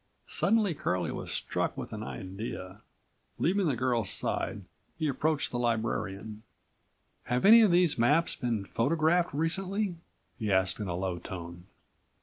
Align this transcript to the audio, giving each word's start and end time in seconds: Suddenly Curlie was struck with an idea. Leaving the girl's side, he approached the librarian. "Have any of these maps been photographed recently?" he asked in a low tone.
Suddenly 0.25 0.73
Curlie 0.73 1.11
was 1.11 1.31
struck 1.31 1.77
with 1.77 1.93
an 1.93 2.01
idea. 2.01 2.81
Leaving 3.37 3.67
the 3.67 3.75
girl's 3.75 4.09
side, 4.09 4.63
he 4.97 5.07
approached 5.07 5.51
the 5.51 5.59
librarian. 5.59 6.41
"Have 7.25 7.45
any 7.45 7.61
of 7.61 7.69
these 7.69 7.99
maps 7.99 8.35
been 8.35 8.65
photographed 8.65 9.31
recently?" 9.31 9.97
he 10.39 10.51
asked 10.51 10.79
in 10.79 10.87
a 10.87 10.95
low 10.95 11.19
tone. 11.19 11.65